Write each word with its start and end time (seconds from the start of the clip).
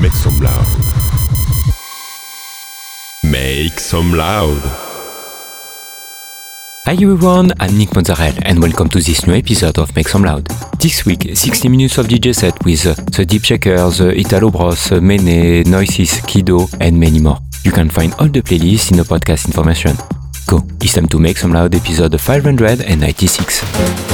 Make 0.00 0.12
some 0.12 0.38
loud. 0.40 0.66
Make 3.22 3.78
some 3.80 4.12
loud. 4.14 4.60
Hi 6.86 6.92
everyone, 6.92 7.52
I'm 7.60 7.78
Nick 7.78 7.94
Mozzarella 7.94 8.38
and 8.42 8.60
welcome 8.60 8.88
to 8.90 9.00
this 9.00 9.26
new 9.26 9.34
episode 9.34 9.78
of 9.78 9.94
Make 9.96 10.08
Some 10.08 10.22
Loud. 10.24 10.46
This 10.78 11.06
week, 11.06 11.30
60 11.34 11.68
minutes 11.70 11.96
of 11.98 12.06
DJ 12.06 12.34
set 12.34 12.62
with 12.64 12.86
uh, 12.86 12.94
the 13.16 13.24
Deep 13.24 13.42
Shakers, 13.44 14.00
uh, 14.02 14.08
Italo 14.08 14.50
Bros, 14.50 14.92
uh, 14.92 15.00
Mene, 15.00 15.62
Noises, 15.64 16.20
Kido 16.22 16.68
and 16.80 17.00
many 17.00 17.20
more. 17.20 17.38
You 17.64 17.72
can 17.72 17.88
find 17.88 18.12
all 18.18 18.28
the 18.28 18.42
playlists 18.42 18.90
in 18.90 18.98
the 18.98 19.04
podcast 19.04 19.46
information. 19.46 19.96
Go, 20.46 20.62
it's 20.82 20.92
time 20.92 21.08
to 21.08 21.18
Make 21.18 21.38
Some 21.38 21.52
Loud 21.54 21.74
episode 21.74 22.20
596. 22.20 24.13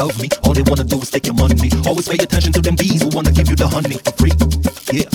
love 0.00 0.18
me. 0.18 0.28
All 0.44 0.54
they 0.54 0.62
wanna 0.62 0.84
do 0.84 0.96
is 0.98 1.10
take 1.10 1.26
your 1.26 1.34
money. 1.34 1.70
Always 1.86 2.08
pay 2.08 2.16
attention 2.16 2.52
to 2.54 2.60
them 2.62 2.74
bees 2.74 3.02
who 3.02 3.08
wanna 3.10 3.32
give 3.32 3.48
you 3.50 3.56
the 3.56 3.68
honey 3.68 3.98
for 4.00 4.12
free. 4.16 4.32
Yeah. 4.96 5.08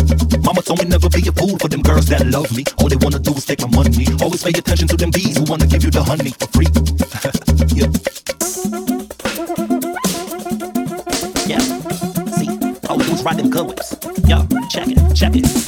Mama 0.46 0.62
told 0.62 0.80
me 0.80 0.86
never 0.86 1.10
be 1.10 1.28
a 1.28 1.32
fool 1.32 1.58
for 1.58 1.68
them 1.68 1.82
girls 1.82 2.06
that 2.08 2.28
love 2.28 2.52
me. 2.56 2.64
All 2.78 2.88
they 2.88 2.96
wanna 2.98 3.18
do 3.18 3.34
is 3.34 3.46
take 3.46 3.62
my 3.62 3.70
money. 3.82 4.06
Always 4.22 4.44
pay 4.44 4.54
attention 4.54 4.88
to 4.90 4.96
them 4.96 5.10
bees 5.10 5.38
who 5.38 5.44
wanna 5.46 5.66
give 5.66 5.84
you 5.84 5.90
the 5.90 6.04
honey 6.04 6.32
for 6.38 6.48
free. 6.54 6.70
yeah. 7.80 7.90
Yeah. 11.50 11.64
See, 12.38 12.50
all 12.88 12.98
we 12.98 13.06
do 13.06 13.14
is 13.14 13.24
ride 13.24 13.38
them 13.38 13.50
good 13.50 13.66
whips. 13.66 13.98
Yo, 14.30 14.46
check 14.70 14.88
it, 14.88 15.16
check 15.16 15.36
it. 15.36 15.65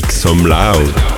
Make 0.00 0.12
Some 0.12 0.44
Loud. 0.44 1.17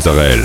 Mozzarella. 0.00 0.39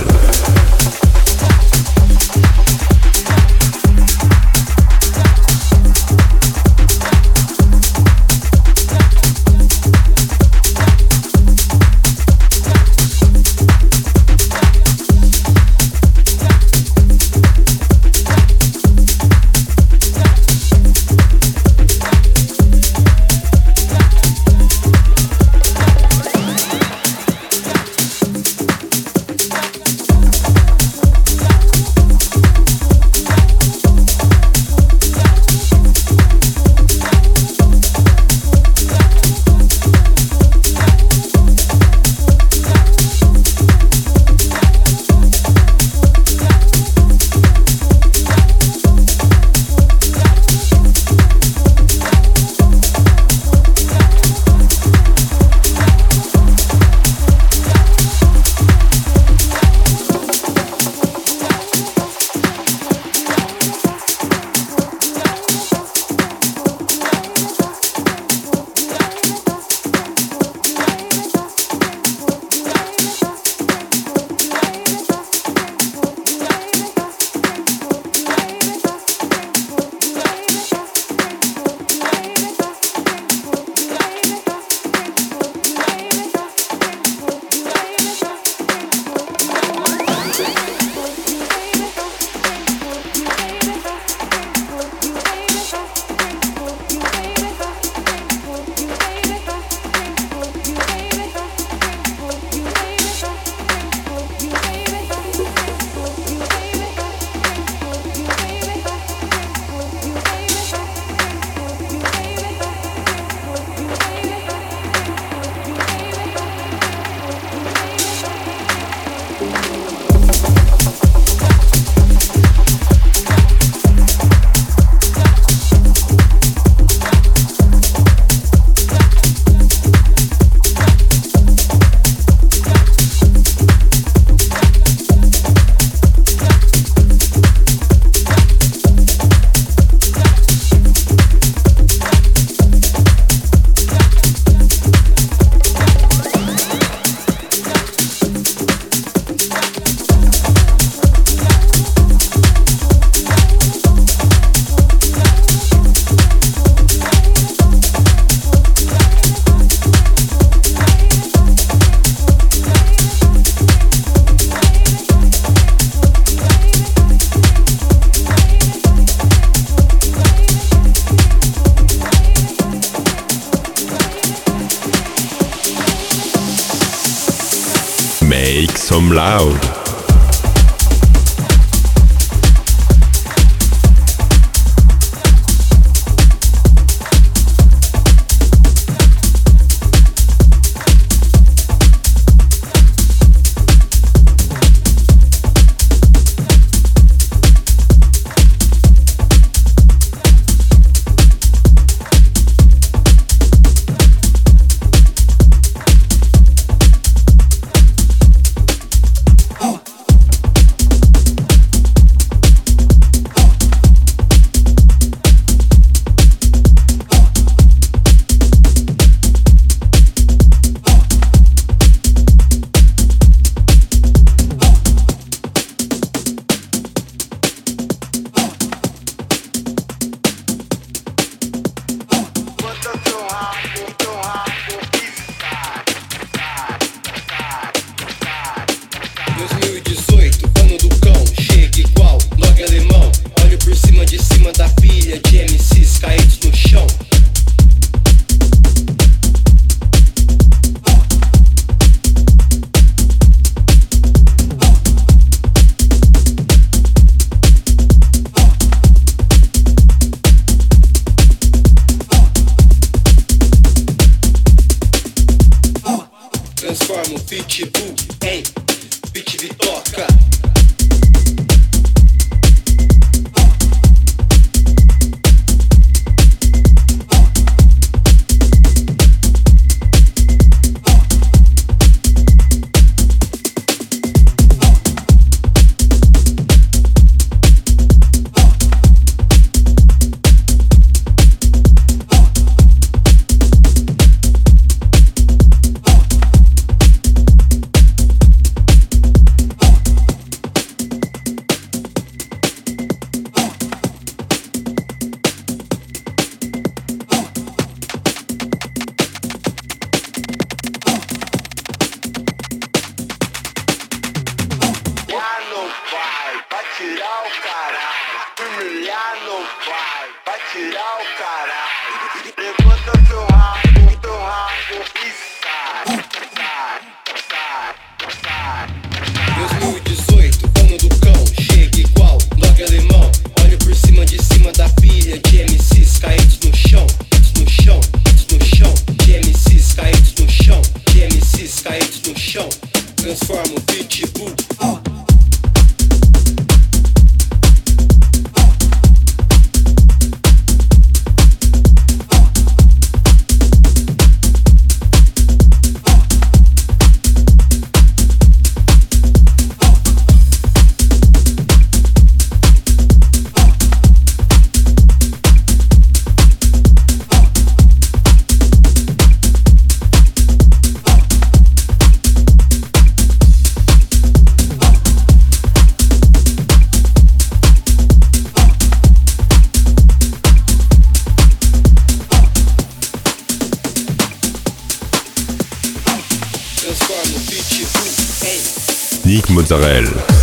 Israël. 389.55 390.14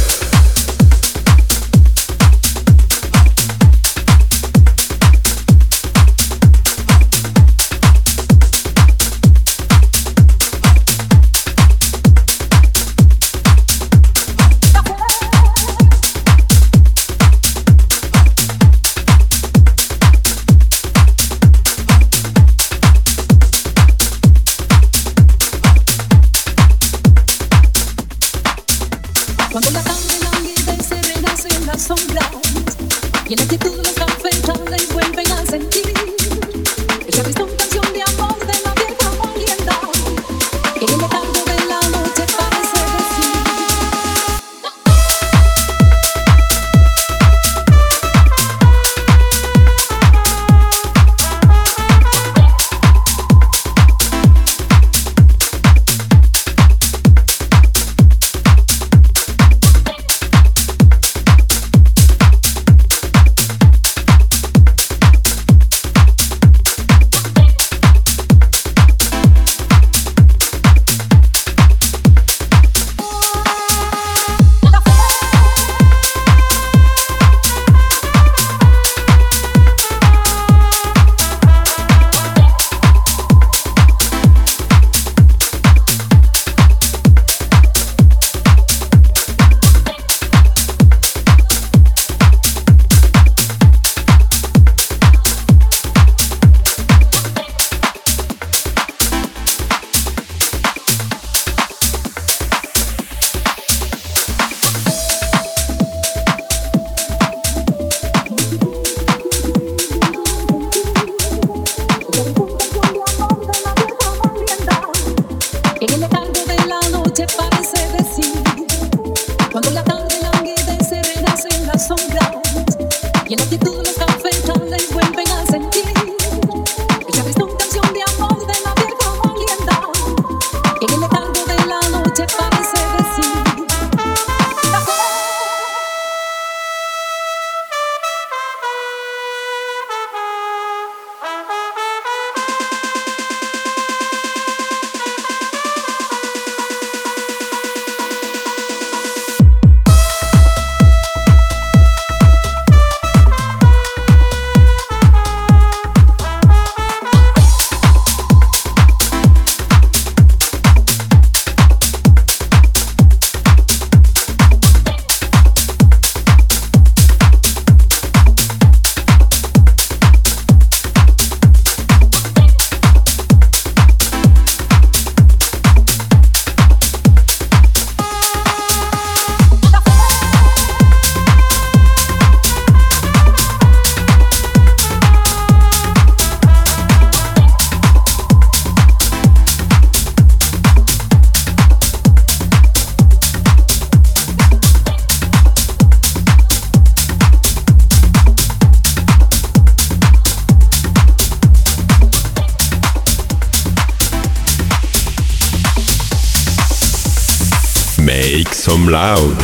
Cloud. 209.02 209.41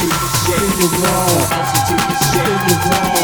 Stay 0.00 0.66
the 0.78 0.88
love. 1.02 1.42
Stay 2.22 2.52
with 2.64 2.86
love. 2.90 3.19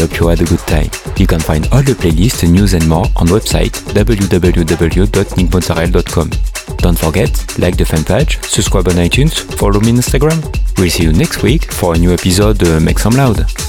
Hope 0.00 0.18
you 0.20 0.28
had 0.28 0.40
a 0.40 0.44
good 0.44 0.60
time. 0.60 0.88
You 1.16 1.26
can 1.26 1.40
find 1.40 1.66
all 1.72 1.82
the 1.82 1.92
playlists, 1.92 2.48
news 2.48 2.74
and 2.74 2.88
more 2.88 3.06
on 3.16 3.26
website 3.28 3.72
www.nickmozzarella.com. 3.94 6.30
Don't 6.76 6.98
forget, 6.98 7.58
like 7.58 7.76
the 7.76 7.84
fan 7.84 8.04
page, 8.04 8.38
subscribe 8.44 8.86
on 8.88 8.94
iTunes, 8.94 9.34
follow 9.56 9.80
me 9.80 9.90
on 9.90 9.96
Instagram. 9.96 10.40
We'll 10.78 10.90
see 10.90 11.02
you 11.04 11.12
next 11.12 11.42
week 11.42 11.72
for 11.72 11.94
a 11.94 11.98
new 11.98 12.12
episode 12.12 12.62
uh, 12.62 12.78
Make 12.80 12.98
Some 12.98 13.14
Loud. 13.14 13.67